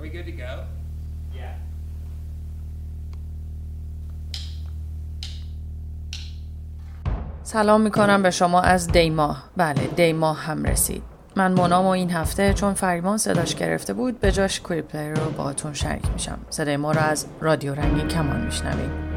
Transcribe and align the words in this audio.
Are 0.00 0.02
we 0.02 0.08
good 0.08 0.24
to 0.24 0.32
go? 0.32 0.64
Yeah. 1.34 1.54
سلام 7.42 7.80
می‌کنم 7.80 8.22
به 8.22 8.30
شما 8.30 8.60
از 8.60 8.88
دیما 8.88 9.36
بله 9.56 9.86
دیما 9.86 10.32
هم 10.32 10.64
رسید 10.64 11.02
من 11.36 11.52
منام 11.52 11.84
و 11.84 11.88
این 11.88 12.10
هفته 12.10 12.54
چون 12.54 12.74
فریمان 12.74 13.18
صداش 13.18 13.54
گرفته 13.54 13.92
بود 13.92 14.20
به 14.20 14.32
جاش 14.32 14.60
کوریپلیر 14.60 15.14
رو 15.14 15.30
باهاتون 15.30 15.74
شریک 15.74 16.06
میشم 16.12 16.38
صدای 16.50 16.76
ما 16.76 16.92
رو 16.92 17.00
از 17.00 17.26
رادیو 17.40 17.74
رنگی 17.74 18.02
کمان 18.02 18.44
میشنویم 18.44 19.09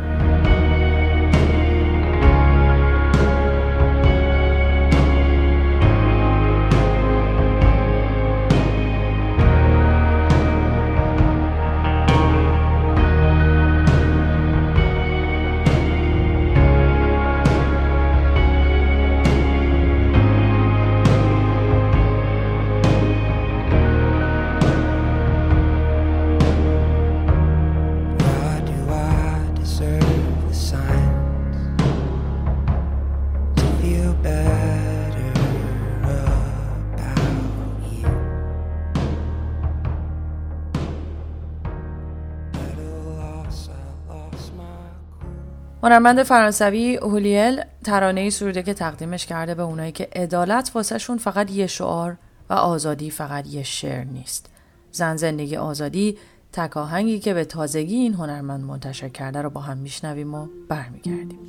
هنرمند 45.84 46.24
فرانسوی 46.24 46.96
هولیل 46.96 47.62
ترانه 47.84 48.30
سروده 48.30 48.64
که 48.64 48.74
تقدیمش 48.74 49.26
کرده 49.26 49.56
به 49.56 49.64
اونایی 49.64 49.92
که 49.92 50.10
عدالت 50.16 50.72
واسهشون 50.76 51.18
فقط 51.18 51.52
یه 51.52 51.68
شعار 51.68 52.18
و 52.50 52.54
آزادی 52.54 53.10
فقط 53.10 53.48
یه 53.48 53.64
شعر 53.64 54.04
نیست. 54.04 54.50
زن 54.92 55.16
زندگی 55.16 55.56
آزادی 55.56 56.18
تکاهنگی 56.54 57.20
که 57.20 57.34
به 57.34 57.46
تازگی 57.46 57.96
این 57.96 58.14
هنرمند 58.14 58.64
منتشر 58.64 59.10
کرده 59.10 59.42
رو 59.42 59.50
با 59.50 59.62
هم 59.62 59.78
میشنویم 59.78 60.34
و 60.34 60.48
برمیگردیم. 60.70 61.40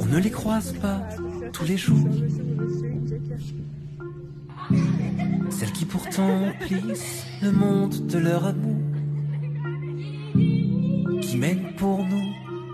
On 0.00 0.06
ne 0.14 0.20
les 0.26 0.34
croise 0.40 0.72
pas 0.84 0.98
tous 1.52 1.66
les 1.70 1.78
jours. 1.86 2.08
Celles 5.58 5.74
qui 5.78 5.84
pourtant 5.94 6.36
plissent 6.64 7.24
le 7.44 7.50
monde 7.62 7.94
de 8.12 8.18
leur 8.18 8.42
amour. 8.52 8.82
Qui 11.22 11.38
pour 11.78 12.04
nous 12.04 12.31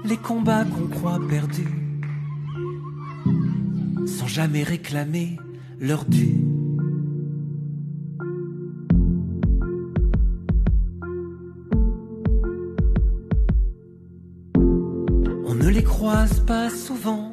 les 0.08 0.16
combats 0.16 0.64
qu'on 0.64 0.86
croit 0.86 1.20
perdus, 1.28 1.68
sans 4.06 4.26
jamais 4.26 4.62
réclamer 4.62 5.36
leur 5.78 6.06
dû. 6.06 6.34
On 15.44 15.54
ne 15.54 15.68
les 15.68 15.84
croise 15.84 16.40
pas 16.46 16.70
souvent. 16.70 17.27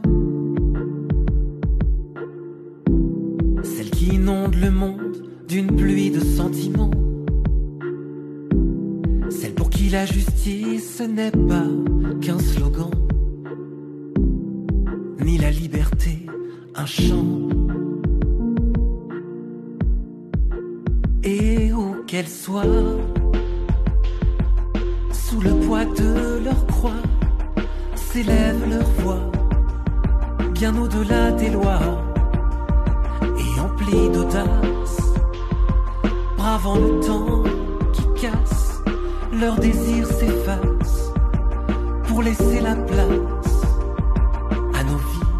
Qui 9.85 9.91
la 9.91 10.07
justice 10.07 10.99
n'est 10.99 11.29
pas 11.29 11.69
qu'un 12.19 12.39
slogan, 12.39 12.89
ni 15.23 15.37
la 15.37 15.51
liberté 15.51 16.25
un 16.73 16.87
chant. 16.87 17.49
Et 21.23 21.71
où 21.71 21.97
qu'elle 22.07 22.27
soit, 22.27 22.63
sous 25.11 25.41
le 25.41 25.53
poids 25.67 25.85
de 25.85 26.39
leur 26.43 26.65
croix, 26.65 27.03
s'élève 27.93 28.67
leur 28.67 28.89
voix, 29.03 29.31
bien 30.55 30.75
au-delà 30.75 31.31
des 31.31 31.51
lois, 31.51 32.03
et 33.21 33.59
emplie 33.59 34.09
d'audace, 34.11 34.97
bravant 36.37 36.79
le 36.79 36.99
temps 37.05 37.43
qui 37.93 38.21
casse, 38.21 38.64
leur 39.39 39.55
désir 39.59 40.07
s'efface 40.07 41.11
pour 42.07 42.21
laisser 42.23 42.61
la 42.61 42.75
place 42.75 43.61
à 44.73 44.83
nos 44.83 44.97
vies. 44.97 45.31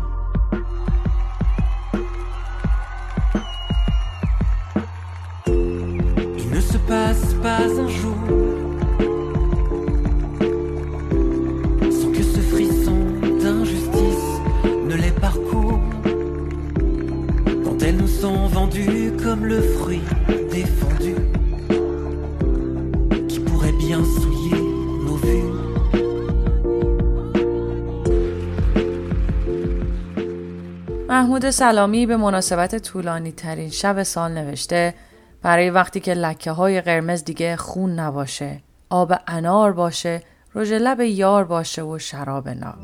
Il 6.38 6.50
ne 6.50 6.60
se 6.62 6.78
passe 6.78 7.34
pas 7.36 7.64
un 7.64 7.88
jour 7.88 8.16
sans 11.92 12.12
que 12.12 12.24
ce 12.24 12.40
frisson 12.40 12.98
d'injustice 13.42 14.42
ne 14.90 14.96
les 14.96 15.12
parcourt. 15.12 15.80
Quand 17.64 17.82
elles 17.82 17.98
nous 17.98 18.08
sont 18.08 18.48
vendues 18.48 19.14
comme 19.24 19.46
le 19.46 19.62
fruit 19.62 20.02
défendu 20.52 20.85
qui 20.85 20.85
محمود 31.16 31.50
سلامی 31.50 32.06
به 32.06 32.18
مناسبت 32.18 32.76
طولانی 32.76 33.32
ترین 33.32 33.70
شب 33.70 34.04
سال 34.04 34.32
نوشته 34.32 34.94
برای 35.42 35.70
وقتی 35.70 36.00
که 36.00 36.14
لکه 36.14 36.52
های 36.52 36.82
قرمز 36.82 37.24
دیگه 37.24 37.56
خون 37.56 38.00
نباشه 38.00 38.62
آب 38.90 39.14
انار 39.28 39.74
باشه 39.74 40.22
رژ 40.56 40.72
لب 40.72 41.02
یار 41.02 41.44
باشه 41.44 41.82
و 41.84 42.00
شراب 42.00 42.50
ناب. 42.50 42.76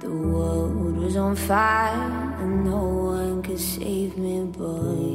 The 0.00 0.14
world 0.32 0.96
was 1.04 1.16
on 1.16 1.34
fire 1.48 2.34
and 2.42 2.64
no 2.64 2.82
one 3.16 3.42
could 3.42 3.60
save 3.60 4.12
me 4.16 4.36
but 4.58 5.09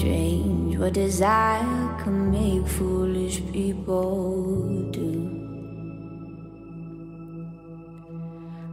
strange 0.00 0.78
what 0.78 0.94
desire 0.94 1.88
can 2.02 2.30
make 2.30 2.66
foolish 2.66 3.42
people 3.52 4.90
do. 4.90 5.12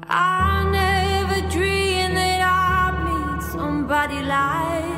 I 0.07 0.63
never 0.79 1.39
dreamed 1.49 2.15
that 2.15 2.41
I'd 2.41 2.95
meet 3.07 3.43
somebody 3.51 4.21
like 4.21 4.96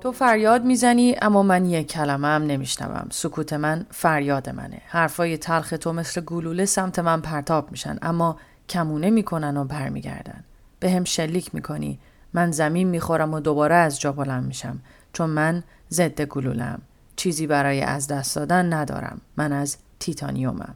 تو 0.00 0.12
فریاد 0.12 0.64
می‌زنی 0.64 1.16
اما 1.22 1.42
من 1.42 1.64
یک 1.66 1.88
کلمه 1.92 2.28
هم 2.28 2.42
نمیشنوم. 2.42 3.08
سکوت 3.10 3.52
من 3.52 3.86
فریاد 3.90 4.50
منه. 4.50 4.82
حرفای 4.86 5.36
تلخ 5.36 5.74
تو 5.80 5.92
مثل 5.92 6.20
گلوله 6.20 6.64
سمت 6.64 6.98
من 6.98 7.20
پرتاب 7.20 7.70
میشن 7.70 7.98
اما 8.02 8.36
کمونه 8.68 9.10
می‌کنن 9.10 9.56
و 9.56 9.64
برمیگردن. 9.64 10.44
به 10.80 10.90
هم 10.90 11.04
شلیک 11.04 11.54
می‌کنی. 11.54 11.98
من 12.32 12.50
زمین 12.50 12.88
می‌خورم 12.88 13.34
و 13.34 13.40
دوباره 13.40 13.74
از 13.74 14.00
جا 14.00 14.12
بلند 14.12 14.46
میشم. 14.46 14.78
چون 15.12 15.30
من 15.30 15.62
ضد 15.90 16.22
گلولم 16.22 16.82
چیزی 17.16 17.46
برای 17.46 17.80
از 17.80 18.08
دست 18.08 18.36
دادن 18.36 18.72
ندارم. 18.72 19.20
من 19.36 19.52
از 19.52 19.76
تیتانیومم. 20.00 20.74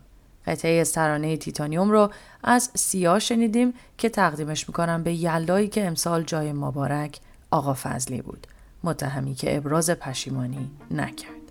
قطعه 0.49 0.81
از 0.81 0.93
ترانه 0.93 1.37
تیتانیوم 1.37 1.91
رو 1.91 2.11
از 2.45 2.71
سیا 2.75 3.19
شنیدیم 3.19 3.75
که 3.99 4.09
تقدیمش 4.09 4.69
می‌کنم 4.69 5.03
به 5.03 5.15
یلدایی 5.15 5.69
که 5.69 5.87
امسال 5.87 6.23
جای 6.23 6.53
مبارک 6.53 7.19
آقا 7.51 7.75
فضلی 7.83 8.23
بود. 8.23 8.47
متهمی 8.85 9.35
که 9.35 9.57
ابراز 9.57 9.91
پشیمانی 9.91 10.71
نکرد. 10.91 11.48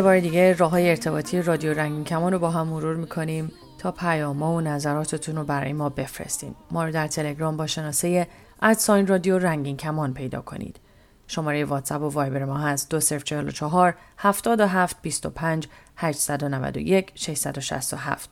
یه 0.00 0.04
بار 0.04 0.20
دیگه 0.20 0.52
راه 0.52 0.70
های 0.70 0.90
ارتباطی 0.90 1.42
رادیو 1.42 1.74
رنگین 1.74 2.04
کمان 2.04 2.32
رو 2.32 2.38
با 2.38 2.50
هم 2.50 2.66
مرور 2.66 2.96
می‌کنیم 2.96 3.52
تا 3.78 3.92
پیاما 3.92 4.54
و 4.54 4.60
نظراتتون 4.60 5.36
رو 5.36 5.44
برای 5.44 5.72
ما 5.72 5.88
بفرستین. 5.88 6.54
ما 6.70 6.84
رو 6.84 6.92
در 6.92 7.06
تلگرام 7.06 7.56
با 7.56 7.66
شناسه 7.66 8.26
ادساین 8.62 9.06
رادیو 9.06 9.38
رنگین 9.38 9.76
کمان 9.76 10.14
پیدا 10.14 10.40
کنید. 10.40 10.80
شماره 11.26 11.64
واتساپ 11.64 12.02
و 12.02 12.08
وایبر 12.08 12.44
ما 12.44 12.58
هست 12.58 12.90
2044 12.90 13.94
77 14.18 14.96
25 15.02 15.68
891 15.96 17.12
667 17.14 18.30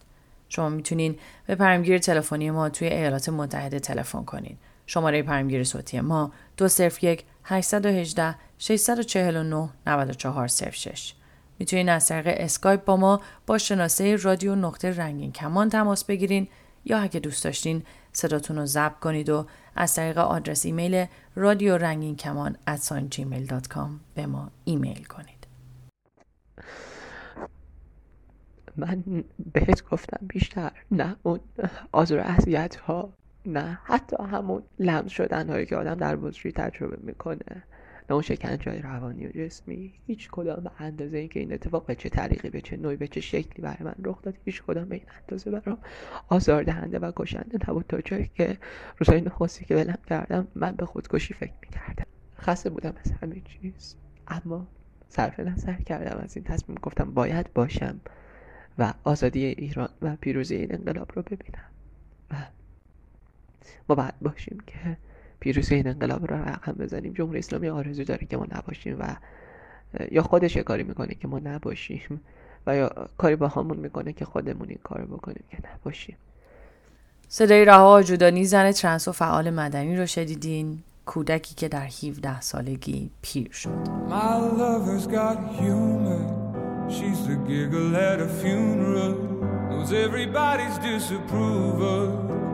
شما 0.48 0.68
می‌تونین 0.68 1.18
به 1.46 1.54
پیامگیر 1.54 1.98
تلفنی 1.98 2.50
ما 2.50 2.68
توی 2.68 2.88
ایالات 2.88 3.28
متحده 3.28 3.80
تلفن 3.80 4.24
کنین. 4.24 4.56
شماره 4.86 5.22
پیامگیر 5.22 5.64
صوتی 5.64 6.00
ما 6.00 6.32
201 6.56 7.24
818 7.44 8.34
649 8.58 9.68
9406 9.86 11.17
می‌تونین 11.58 11.88
از 11.88 12.08
طریق 12.08 12.34
اسکایپ 12.38 12.84
با 12.84 12.96
ما 12.96 13.20
با 13.46 13.58
شناسه 13.58 14.16
رادیو 14.16 14.54
نقطه 14.54 14.96
رنگین 14.96 15.32
کمان 15.32 15.68
تماس 15.68 16.04
بگیرین 16.04 16.48
یا 16.84 16.98
اگه 16.98 17.20
دوست 17.20 17.44
داشتین 17.44 17.82
صداتون 18.12 18.56
رو 18.56 18.66
ضبط 18.66 18.98
کنید 18.98 19.28
و 19.28 19.46
از 19.76 19.94
طریق 19.94 20.18
آدرس 20.18 20.66
ایمیل 20.66 21.06
رادیو 21.34 21.78
رنگین 21.78 22.16
کمان 22.16 22.56
به 24.14 24.26
ما 24.26 24.50
ایمیل 24.64 25.04
کنید. 25.04 25.38
من 28.76 29.24
بهت 29.52 29.88
گفتم 29.88 30.26
بیشتر 30.26 30.72
نه 30.90 31.16
اون 31.22 31.40
آزار 31.92 32.18
اذیت 32.18 32.76
ها 32.76 33.12
نه 33.46 33.78
حتی 33.84 34.16
همون 34.30 34.62
لمس 34.78 35.10
شدن 35.10 35.50
هایی 35.50 35.66
که 35.66 35.76
آدم 35.76 35.94
در 35.94 36.16
بطری 36.16 36.52
تجربه 36.52 36.98
می‌کنه 37.02 37.62
نه 38.10 38.14
اون 38.14 38.22
شکنجه 38.22 38.80
روانی 38.80 39.26
و 39.26 39.30
جسمی. 39.30 39.92
هیچ 40.06 40.28
کدام 40.30 40.64
به 40.64 40.70
اندازه 40.78 41.18
اینکه 41.18 41.40
این 41.40 41.52
اتفاق 41.52 41.86
به 41.86 41.94
چه 41.94 42.08
طریقی 42.08 42.50
به 42.50 42.60
چه 42.60 42.76
نوعی 42.76 42.96
به 42.96 43.08
چه 43.08 43.20
شکلی 43.20 43.62
برای 43.62 43.82
من 43.82 43.94
رخ 44.04 44.22
داد 44.22 44.34
هیچ 44.44 44.62
کدام 44.62 44.88
به 44.88 44.94
این 44.94 45.04
اندازه 45.20 45.50
برام 45.50 45.78
آزار 46.28 46.62
دهنده 46.62 46.98
و 46.98 47.12
کشنده 47.16 47.58
نبود. 47.68 47.84
تا 47.88 48.00
جایی 48.00 48.30
که 48.34 48.58
روزای 48.98 49.20
نخستی 49.20 49.64
که 49.64 49.74
ولم 49.76 49.98
کردم 50.08 50.48
من 50.54 50.72
به 50.72 50.86
خودکشی 50.86 51.34
فکر 51.34 51.52
می‌کردم. 51.62 52.06
خسته 52.38 52.70
بودم 52.70 52.94
از 53.04 53.12
همه 53.12 53.40
چیز. 53.40 53.96
اما 54.28 54.66
صرف 55.08 55.40
نظر 55.40 55.74
کردم 55.74 56.18
از 56.18 56.36
این 56.36 56.44
تصمیم 56.44 56.78
گفتم 56.82 57.14
باید 57.14 57.52
باشم 57.52 58.00
و 58.78 58.94
آزادی 59.04 59.44
ایران 59.44 59.88
و 60.02 60.16
پیروزی 60.16 60.54
این 60.54 60.74
انقلاب 60.74 61.10
رو 61.14 61.22
ببینم. 61.22 61.70
و 62.30 62.34
ما 63.88 63.94
باید 63.94 64.20
باشیم 64.22 64.58
که 64.66 64.96
پیروزی 65.40 65.74
این 65.74 65.88
انقلاب 65.88 66.30
رو 66.30 66.36
رقم 66.36 66.72
بزنیم. 66.72 67.12
جمهوری 67.12 67.38
اسلامی 67.38 67.68
آرزو 67.68 68.04
داره 68.04 68.26
که 68.26 68.36
ما 68.36 68.46
نباشیم 68.52 68.96
و 69.00 69.16
یا 70.10 70.22
خودش 70.22 70.56
یه 70.56 70.62
کاری 70.62 70.82
می‌کنه 70.82 71.14
که 71.14 71.28
ما 71.28 71.38
نباشیم 71.38 72.20
و 72.66 72.76
یا 72.76 72.90
کاری 73.18 73.36
با 73.36 73.48
همون 73.48 73.76
می‌کنه 73.76 74.12
که 74.12 74.24
خودمون 74.24 74.68
این 74.68 74.78
کار 74.82 75.04
بکنیم 75.04 75.44
که 75.50 75.58
نباشیم. 75.74 76.16
صدای 77.28 77.64
رها 77.64 77.92
آجودانی 77.92 78.44
زن 78.44 78.72
ترنس 78.72 79.08
و 79.08 79.12
فعال 79.12 79.50
مدنی 79.50 79.96
رو 79.96 80.06
شدیدین 80.06 80.82
کودکی 81.06 81.54
که 81.54 81.68
در 81.68 81.86
17 81.86 82.40
سالگی 82.40 83.10
پیر 83.22 83.52
شد. 83.52 83.84
My 84.08 84.48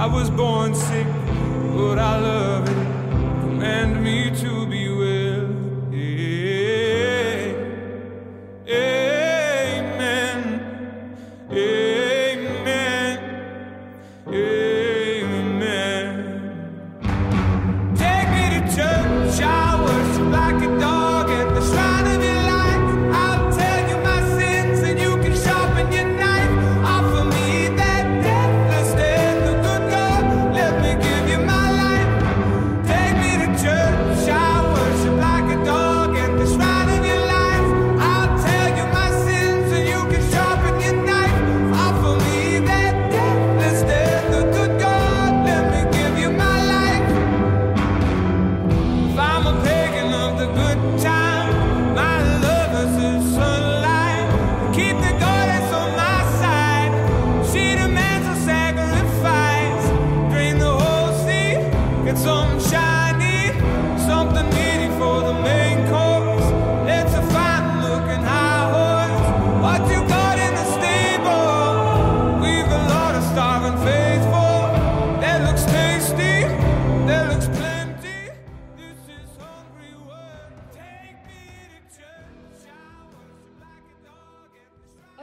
I 0.00 0.06
was 0.06 0.30
born 0.30 0.74
sick, 0.74 1.06
but 1.76 1.98
I 1.98 2.18
love 2.20 2.39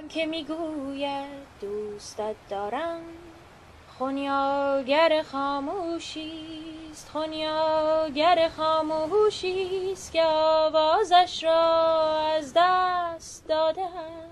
که 0.09 0.25
می‌گوید 0.25 1.47
دوستت 1.61 2.35
دارم. 2.49 3.01
خونیاگر 3.97 5.23
خاموشی 5.31 6.31
است 6.91 7.09
خونیاگر 7.09 8.49
خاموشی 8.57 9.89
است 9.91 10.11
که 10.11 10.23
آوازش 10.23 11.43
را 11.43 12.19
از 12.37 12.53
دست 12.55 13.47
داده 13.47 13.81
است. 13.81 14.27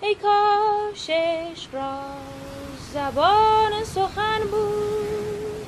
ای 0.00 0.14
کاش 0.14 1.10
عشق 1.10 1.74
را 1.74 1.98
زبان 2.92 3.84
سخن 3.84 4.40
بود. 4.50 5.66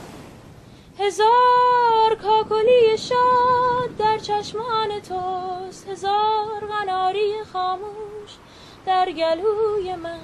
هزار 0.98 2.14
کاکلی 2.22 2.98
شاد 2.98 3.96
در 3.98 4.18
چشمان 4.18 5.00
توست 5.00 5.88
هزار 5.88 6.66
قناری 6.70 7.44
خاموش. 7.52 8.11
در 8.86 9.08
گلوی 9.12 9.96
من 9.96 10.18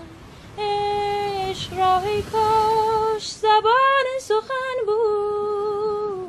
عشق 0.59 1.79
را 1.79 2.03
کاش 2.33 3.31
زبان 3.31 4.07
سخن 4.21 4.87
بود 4.87 6.29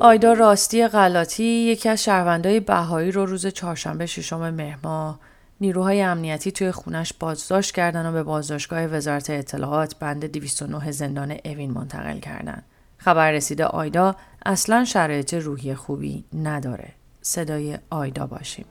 آیدا 0.00 0.32
راستی 0.32 0.88
غلاطی 0.88 1.44
یکی 1.44 1.88
از 1.88 2.04
شهروندای 2.04 2.60
بهایی 2.60 3.12
رو 3.12 3.26
روز 3.26 3.46
چهارشنبه 3.46 4.06
ششم 4.06 4.50
مهر 4.50 4.78
ماه 4.82 5.18
نیروهای 5.60 6.02
امنیتی 6.02 6.52
توی 6.52 6.70
خونش 6.70 7.12
بازداشت 7.12 7.74
کردن 7.74 8.06
و 8.06 8.12
به 8.12 8.22
بازداشتگاه 8.22 8.86
وزارت 8.86 9.30
اطلاعات 9.30 9.96
بند 9.98 10.24
209 10.24 10.92
زندان 10.92 11.36
اوین 11.44 11.70
منتقل 11.70 12.18
کردن. 12.18 12.62
خبر 12.98 13.32
رسیده 13.32 13.64
آیدا 13.64 14.16
اصلا 14.46 14.84
شرایط 14.84 15.34
روحی 15.34 15.74
خوبی 15.74 16.24
نداره. 16.42 16.88
صدای 17.22 17.78
آیدا 17.90 18.26
باشیم. 18.26 18.64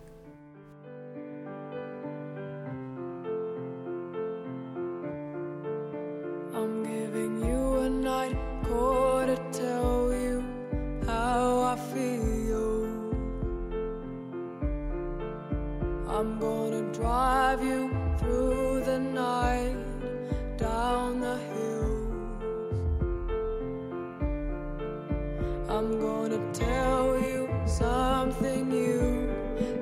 I'm 25.71 26.01
gonna 26.01 26.41
tell 26.51 27.17
you 27.17 27.49
something 27.65 28.69
you 28.71 29.33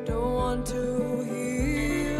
don't 0.05 0.33
want 0.35 0.67
to 0.67 1.23
hear. 1.23 2.19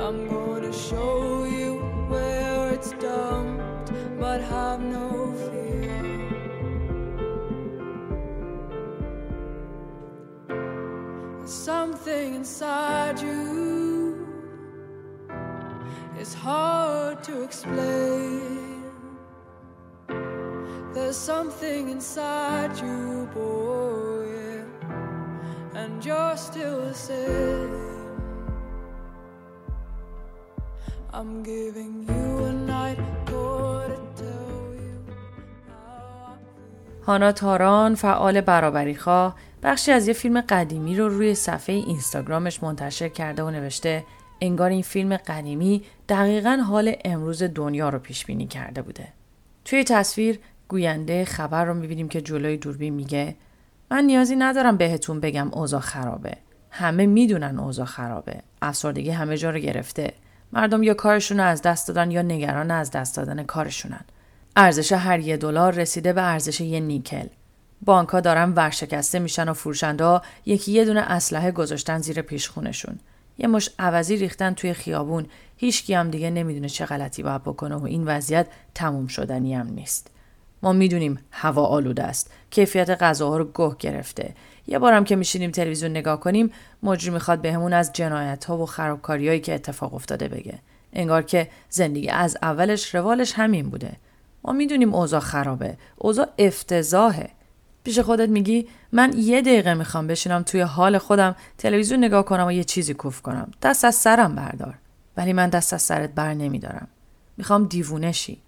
I'm 0.00 0.28
gonna 0.28 0.72
show 0.72 1.44
you 1.44 1.78
where 2.08 2.72
it's 2.74 2.90
dumped, 3.04 3.92
but 4.18 4.40
have 4.40 4.80
no 4.80 5.32
fear. 5.44 6.02
Something 11.46 12.34
inside 12.34 13.20
you 13.20 14.26
is 16.18 16.34
hard 16.34 17.22
to 17.22 17.44
explain. 17.44 18.41
There's 21.12 21.30
something 21.36 21.90
inside 21.90 22.74
you, 22.84 23.28
boy, 23.34 24.64
and 25.80 26.02
you're 26.06 26.36
still 26.48 26.78
the 26.88 26.94
same. 26.94 27.74
I'm 31.12 31.42
giving 31.42 31.94
you 32.08 32.24
a 32.50 32.52
night 32.52 33.02
to 33.26 33.42
tell 34.16 34.74
you. 34.80 35.14
هانا 37.06 37.32
تاران 37.32 37.94
فعال 37.94 38.40
برابری 38.40 38.94
خواه 38.94 39.36
بخشی 39.62 39.92
از 39.92 40.08
یه 40.08 40.14
فیلم 40.14 40.40
قدیمی 40.40 40.96
رو 40.96 41.08
روی 41.08 41.34
صفحه 41.34 41.76
اینستاگرامش 41.76 42.62
منتشر 42.62 43.08
کرده 43.08 43.42
و 43.42 43.50
نوشته 43.50 44.04
انگار 44.40 44.70
این 44.70 44.82
فیلم 44.82 45.16
قدیمی 45.16 45.82
دقیقا 46.08 46.56
حال 46.68 46.94
امروز 47.04 47.42
دنیا 47.42 47.88
رو 47.88 47.98
پیش 47.98 48.24
بینی 48.24 48.46
کرده 48.46 48.82
بوده. 48.82 49.08
توی 49.64 49.84
تصویر 49.84 50.40
گوینده 50.72 51.24
خبر 51.24 51.64
رو 51.64 51.74
می‌بینیم 51.74 52.08
که 52.08 52.20
جلوی 52.20 52.56
دوربین 52.56 52.94
میگه 52.94 53.36
من 53.90 54.04
نیازی 54.04 54.36
ندارم 54.36 54.76
بهتون 54.76 55.20
بگم 55.20 55.48
اوضاع 55.52 55.80
خرابه. 55.80 56.36
همه 56.70 57.06
می‌دونن 57.06 57.58
اوضاع 57.58 57.86
خرابه. 57.86 58.42
افسردگی 58.62 59.10
همه 59.10 59.36
جا 59.36 59.50
رو 59.50 59.58
گرفته. 59.58 60.12
مردم 60.52 60.82
یا 60.82 60.94
کارشون 60.94 61.38
رو 61.38 61.44
از 61.44 61.62
دست 61.62 61.88
دادن 61.88 62.10
یا 62.10 62.22
نگران 62.22 62.70
از 62.70 62.90
دست 62.90 63.16
دادن 63.16 63.42
کارشونن. 63.42 64.04
ارزش 64.56 64.92
هر 64.92 65.18
یه 65.18 65.36
دلار 65.36 65.74
رسیده 65.74 66.12
به 66.12 66.22
ارزش 66.22 66.60
یه 66.60 66.80
نیکل. 66.80 67.26
بانک 67.82 68.08
ها 68.08 68.20
دارن 68.20 68.52
ورشکسته 68.52 69.18
میشن 69.18 69.48
و 69.48 69.52
فروشنده 69.52 70.20
یکی 70.46 70.72
یه 70.72 70.84
دونه 70.84 71.00
اسلحه 71.00 71.50
گذاشتن 71.50 71.98
زیر 71.98 72.22
پیشخونشون. 72.22 72.98
یه 73.38 73.46
مش 73.46 73.70
عوضی 73.78 74.16
ریختن 74.16 74.54
توی 74.54 74.72
خیابون 74.72 75.26
هیچکی 75.56 75.94
هم 75.94 76.10
دیگه 76.10 76.30
نمی‌دونه 76.30 76.68
چه 76.68 76.86
غلطی 76.86 77.22
باید 77.22 77.42
بکنه 77.42 77.74
و 77.74 77.84
این 77.84 78.04
وضعیت 78.04 78.46
تموم 78.74 79.06
شدنی 79.06 79.54
هم 79.54 79.66
نیست. 79.66 80.10
ما 80.62 80.72
می‌دونیم 80.72 81.18
هوا 81.30 81.66
آلوده 81.66 82.02
است. 82.02 82.30
کیفیت 82.50 82.90
غذاها 82.90 83.36
رو 83.36 83.50
گه 83.54 83.76
گرفته. 83.78 84.34
یه 84.66 84.78
بارم 84.78 85.04
که 85.04 85.16
میشینیم 85.16 85.50
تلویزیون 85.50 85.90
نگاه 85.90 86.20
کنیم 86.20 86.50
مجری 86.82 87.10
می‌خواد 87.10 87.40
بهمون 87.40 87.72
از 87.72 87.92
جنایت 87.92 88.44
ها 88.44 88.58
و 88.58 88.66
خرابکاریایی 88.66 89.40
که 89.40 89.54
اتفاق 89.54 89.94
افتاده 89.94 90.28
بگه. 90.28 90.58
انگار 90.92 91.22
که 91.22 91.48
زندگی 91.70 92.08
از 92.08 92.36
اولش 92.42 92.94
روالش 92.94 93.32
همین 93.36 93.70
بوده. 93.70 93.92
ما 94.44 94.52
می‌دونیم 94.52 94.94
اوضاع 94.94 95.20
خرابه. 95.20 95.76
اوضاع 95.96 96.28
افتضاحه. 96.38 97.30
پیش 97.84 97.98
خودت 97.98 98.28
میگی 98.28 98.68
من 98.92 99.12
یه 99.16 99.40
دقیقه 99.40 99.74
می‌خوام 99.74 100.06
بشینم 100.06 100.42
توی 100.42 100.60
حال 100.60 100.98
خودم 100.98 101.36
تلویزیون 101.58 102.04
نگاه 102.04 102.24
کنم 102.24 102.46
و 102.46 102.52
یه 102.52 102.64
چیزی 102.64 102.94
کوف 102.94 103.22
کنم. 103.22 103.50
دست 103.62 103.84
از 103.84 103.94
سرم 103.94 104.34
بردار. 104.34 104.74
ولی 105.16 105.32
من 105.32 105.48
دست 105.48 105.72
از 105.72 105.82
سرت 105.82 106.10
بر 106.10 106.34
نمیدارم. 106.34 106.88
می‌خوام 107.36 107.64
دیوونه 107.64 108.12
شی. 108.12 108.42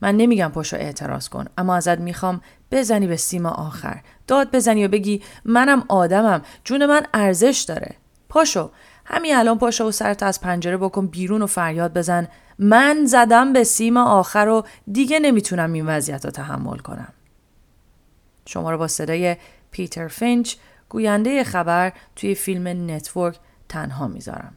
من 0.00 0.16
نمیگم 0.16 0.48
پاشو 0.48 0.76
اعتراض 0.76 1.28
کن 1.28 1.44
اما 1.58 1.76
ازت 1.76 1.98
می‌خوام 1.98 2.40
بزنی 2.70 3.06
به 3.06 3.16
سیم 3.16 3.46
آخر. 3.46 4.00
داد 4.26 4.50
بزنی 4.50 4.84
و 4.84 4.88
بگی 4.88 5.22
منم 5.44 5.84
آدمم 5.88 6.42
جون 6.64 6.86
من 6.86 7.06
ارزش 7.14 7.64
داره. 7.68 7.96
پاشو 8.28 8.70
همین 9.04 9.36
الان 9.36 9.58
پاشو 9.58 9.84
و 9.84 9.90
سرت 9.90 10.22
از 10.22 10.40
پنجره 10.40 10.76
بکن 10.76 11.06
بیرون 11.06 11.42
و 11.42 11.46
فریاد 11.46 11.94
بزن. 11.94 12.28
من 12.58 13.04
زدم 13.06 13.52
به 13.52 13.64
سیم 13.64 13.96
آخر 13.96 14.48
و 14.48 14.66
دیگه 14.92 15.18
نمی‌تونم 15.18 15.72
این 15.72 15.86
وضعیت 15.86 16.24
رو 16.24 16.30
تحمل 16.30 16.78
کنم. 16.78 17.12
شما 18.46 18.70
رو 18.70 18.78
با 18.78 18.88
صدای 18.88 19.36
پیتر 19.70 20.08
فینچ 20.08 20.54
گوینده 20.88 21.44
خبر 21.44 21.92
توی 22.16 22.34
فیلم 22.34 22.90
نتورک 22.90 23.36
تنها 23.68 24.08
می‌ذارم. 24.08 24.52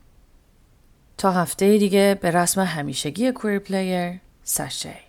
تا 1.17 1.31
هفته 1.31 1.77
دیگه 1.77 2.17
به 2.21 2.31
رسم 2.31 2.61
همیشگی 2.61 3.31
کویر 3.31 3.59
پلیر 3.59 4.19
سشه 4.43 5.08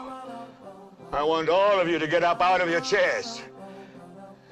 I 1.13 1.23
want 1.23 1.49
all 1.49 1.79
of 1.79 1.89
you 1.89 1.99
to 1.99 2.07
get 2.07 2.23
up 2.23 2.41
out 2.41 2.61
of 2.61 2.69
your 2.69 2.79
chairs. 2.79 3.41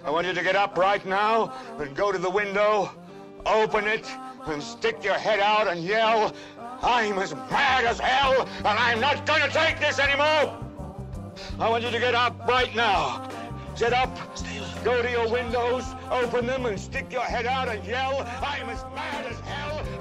I 0.03 0.09
want 0.09 0.27
you 0.27 0.33
to 0.33 0.43
get 0.43 0.57
up 0.57 0.77
right 0.77 1.05
now 1.05 1.53
and 1.77 1.95
go 1.95 2.11
to 2.11 2.17
the 2.17 2.29
window, 2.29 2.91
open 3.45 3.87
it, 3.87 4.05
and 4.45 4.61
stick 4.61 5.03
your 5.03 5.13
head 5.13 5.39
out 5.39 5.67
and 5.67 5.81
yell, 5.83 6.33
I'm 6.81 7.17
as 7.17 7.33
mad 7.33 7.85
as 7.85 7.99
hell, 7.99 8.47
and 8.57 8.67
I'm 8.67 8.99
not 8.99 9.25
to 9.25 9.49
take 9.49 9.79
this 9.79 9.99
anymore. 9.99 10.57
I 11.59 11.69
want 11.69 11.83
you 11.83 11.91
to 11.91 11.99
get 11.99 12.15
up 12.15 12.47
right 12.47 12.73
now. 12.75 13.29
Get 13.77 13.93
up, 13.93 14.17
go 14.83 15.01
to 15.01 15.09
your 15.09 15.31
windows, 15.31 15.85
open 16.11 16.45
them, 16.45 16.65
and 16.65 16.77
stick 16.77 17.11
your 17.13 17.23
head 17.23 17.45
out 17.45 17.69
and 17.69 17.83
yell, 17.85 18.27
I'm 18.41 18.69
as 18.69 18.83
mad 18.93 19.25
as 19.25 19.39
hell, 19.39 19.98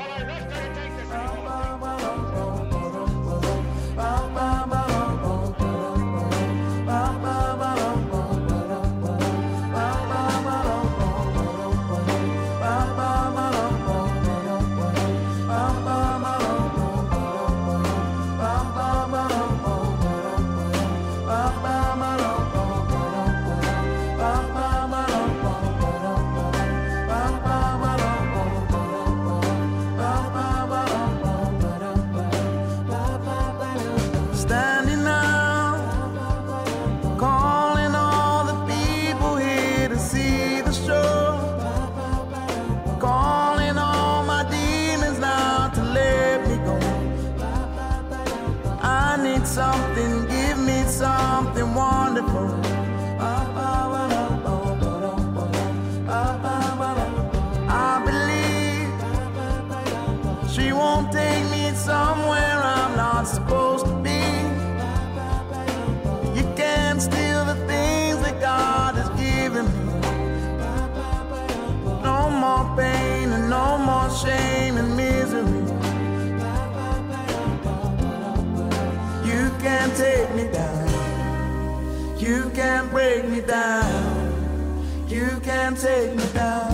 You 83.48 85.40
can't 85.42 85.78
take 85.78 86.14
me 86.14 86.24
down. 86.34 86.68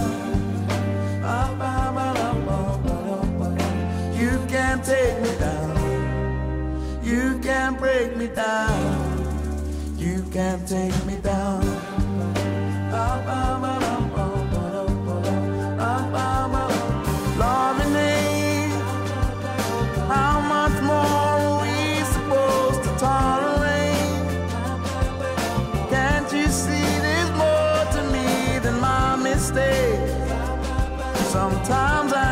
Ah, 1.22 1.54
you 4.12 4.30
can't 4.48 4.84
take 4.84 5.20
me 5.22 5.38
down. 5.38 7.00
You 7.04 7.38
can't 7.38 7.78
break 7.78 8.16
me 8.16 8.26
down. 8.26 9.94
You 9.96 10.24
can't 10.32 10.66
take 10.66 11.06
me 11.06 11.16
down. 11.18 11.62
Ah, 12.92 13.83
Sometimes 31.30 32.12
I 32.12 32.23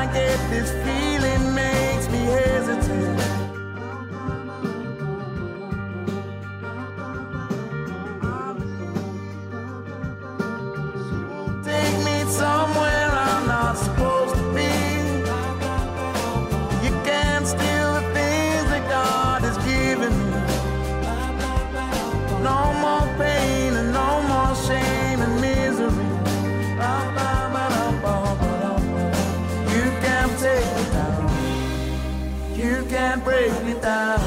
break 33.33 33.65
me 33.65 33.73
down. 33.81 34.21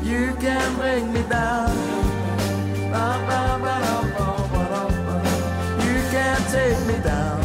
You 0.00 0.32
can't 0.40 0.78
break 0.78 1.04
me 1.06 1.22
down. 1.28 1.76
You 5.84 5.98
can't 6.14 6.42
take 6.54 6.80
me 6.86 6.96
down. 7.02 7.42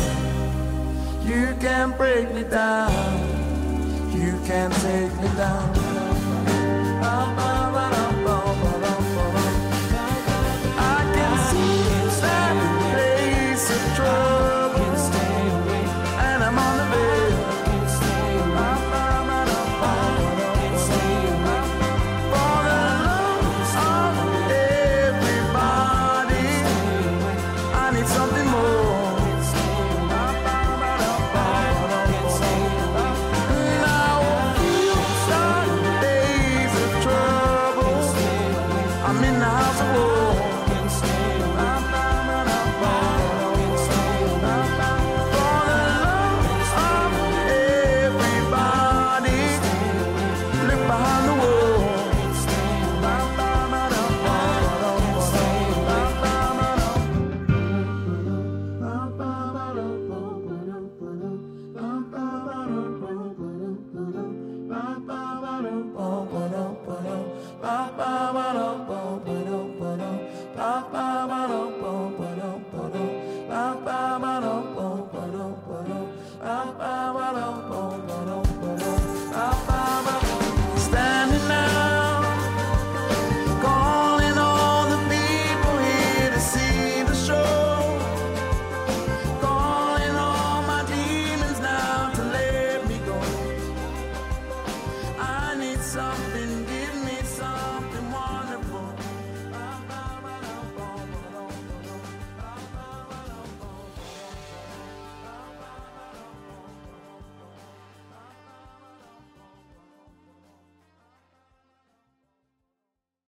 You 1.25 1.55
can't 1.60 1.97
break 1.97 2.31
me 2.31 2.43
down. 2.43 2.91
You 4.13 4.39
can't 4.45 4.73
take 4.86 5.13
me 5.19 5.29
down. 5.36 5.74